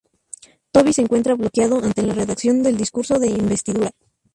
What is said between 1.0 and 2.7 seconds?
encuentra bloqueado ante la redacción